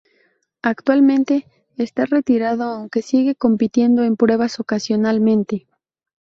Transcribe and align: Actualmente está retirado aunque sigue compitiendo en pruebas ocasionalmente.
Actualmente 0.63 1.45
está 1.77 2.07
retirado 2.07 2.63
aunque 2.63 3.03
sigue 3.03 3.35
compitiendo 3.35 4.01
en 4.03 4.15
pruebas 4.15 4.59
ocasionalmente. 4.59 5.67